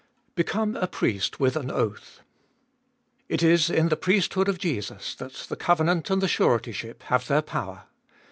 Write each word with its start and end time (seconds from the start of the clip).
Become 0.33 0.75
a 0.77 0.87
Priest 0.87 1.39
with 1.39 1.55
an 1.55 1.69
oath. 1.69 2.21
It 3.29 3.43
is 3.43 3.69
in 3.69 3.89
the 3.89 3.95
priesthood 3.95 4.49
of 4.49 4.57
Jesus 4.57 5.13
that 5.13 5.33
the 5.47 5.55
covenant 5.55 6.09
and 6.09 6.23
the 6.23 6.27
suretyship 6.27 7.03
have 7.03 7.27
their 7.27 7.43
power. 7.43 7.83